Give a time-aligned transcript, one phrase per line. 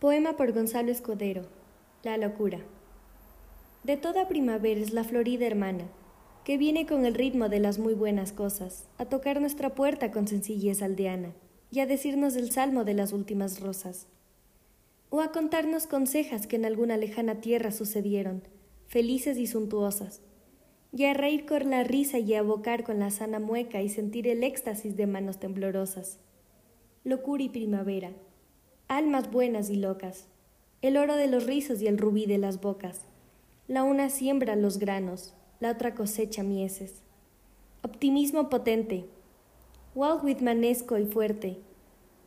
[0.00, 1.42] Poema por Gonzalo Escudero.
[2.04, 2.60] La locura.
[3.84, 5.88] De toda primavera es la florida hermana,
[6.42, 10.26] que viene con el ritmo de las muy buenas cosas, a tocar nuestra puerta con
[10.26, 11.34] sencillez aldeana,
[11.70, 14.06] y a decirnos el salmo de las últimas rosas,
[15.10, 18.42] o a contarnos consejas que en alguna lejana tierra sucedieron,
[18.86, 20.22] felices y suntuosas,
[20.94, 24.28] y a reír con la risa y a abocar con la sana mueca y sentir
[24.28, 26.20] el éxtasis de manos temblorosas.
[27.04, 28.14] Locura y primavera
[28.90, 30.26] almas buenas y locas,
[30.82, 33.02] el oro de los rizos y el rubí de las bocas.
[33.68, 37.02] La una siembra los granos, la otra cosecha mieses.
[37.82, 39.04] Optimismo potente,
[39.94, 41.60] Walt Whitmanesco y fuerte,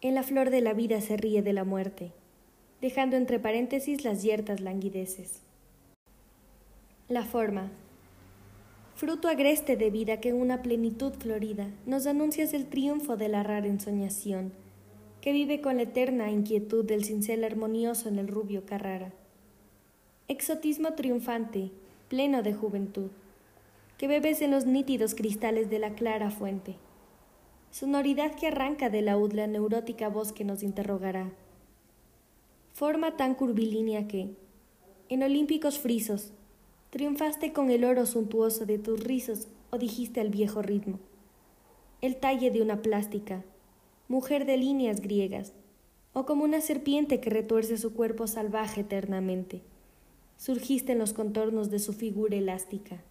[0.00, 2.12] en la flor de la vida se ríe de la muerte,
[2.80, 5.40] dejando entre paréntesis las yertas languideces.
[7.08, 7.72] La forma.
[8.94, 13.66] Fruto agreste de vida que una plenitud florida nos anuncias el triunfo de la rara
[13.66, 14.52] ensoñación,
[15.24, 19.10] que vive con la eterna inquietud del cincel armonioso en el rubio Carrara.
[20.28, 21.70] Exotismo triunfante,
[22.10, 23.08] pleno de juventud,
[23.96, 26.76] que bebes en los nítidos cristales de la clara fuente.
[27.70, 31.32] Sonoridad que arranca de la la neurótica voz que nos interrogará.
[32.74, 34.28] Forma tan curvilínea que,
[35.08, 36.32] en olímpicos frisos,
[36.90, 40.98] triunfaste con el oro suntuoso de tus rizos o dijiste al viejo ritmo.
[42.02, 43.42] El talle de una plástica,
[44.08, 45.52] mujer de líneas griegas,
[46.12, 49.62] o como una serpiente que retuerce su cuerpo salvaje eternamente.
[50.36, 53.02] Surgiste en los contornos de su figura elástica.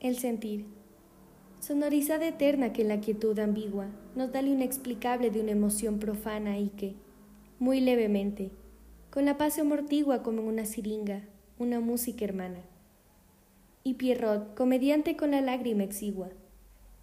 [0.00, 0.64] El sentir.
[1.60, 6.58] Sonorizada eterna que en la quietud ambigua nos da lo inexplicable de una emoción profana
[6.58, 6.94] y que,
[7.58, 8.50] muy levemente,
[9.10, 11.24] con la paz amortigua como en una siringa,
[11.58, 12.60] una música hermana.
[13.82, 16.30] Y Pierrot, comediante con la lágrima exigua,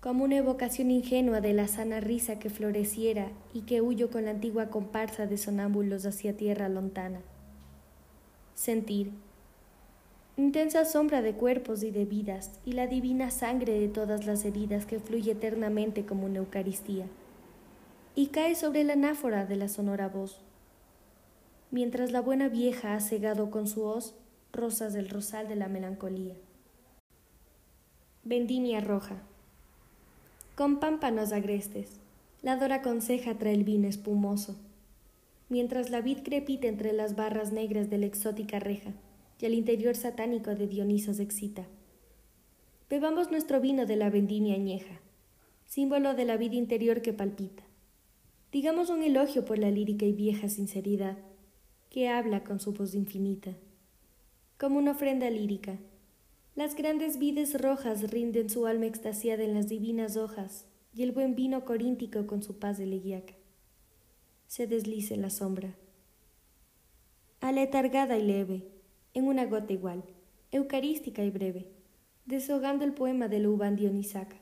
[0.05, 4.29] como una evocación ingenua de la sana risa que floreciera y que huyo con la
[4.29, 7.21] antigua comparsa de sonámbulos hacia tierra lontana.
[8.53, 9.09] Sentir.
[10.37, 14.85] Intensa sombra de cuerpos y de vidas, y la divina sangre de todas las heridas
[14.85, 17.07] que fluye eternamente como una Eucaristía,
[18.13, 20.39] y cae sobre la anáfora de la sonora voz.
[21.71, 24.13] Mientras la buena vieja ha cegado con su hoz
[24.53, 26.35] rosas del rosal de la melancolía.
[28.23, 29.23] Vendimia roja.
[30.55, 31.99] Con pámpanos agrestes,
[32.41, 34.55] la dora conceja trae el vino espumoso,
[35.49, 38.93] mientras la vid crepita entre las barras negras de la exótica reja
[39.41, 41.65] y el interior satánico de Dioniso se excita.
[42.89, 45.01] Bebamos nuestro vino de la vendimia añeja,
[45.65, 47.63] símbolo de la vida interior que palpita.
[48.53, 51.17] Digamos un elogio por la lírica y vieja sinceridad
[51.89, 53.51] que habla con su voz infinita,
[54.57, 55.77] como una ofrenda lírica
[56.55, 61.35] las grandes vides rojas rinden su alma extasiada en las divinas hojas, y el buen
[61.35, 63.33] vino coríntico con su paz elegiaca.
[64.47, 65.75] Se desliza en la sombra.
[67.41, 68.69] Aletargada y leve,
[69.13, 70.05] en una gota igual,
[70.51, 71.67] eucarística y breve,
[72.25, 74.37] deshogando el poema de Luban Dionisaca.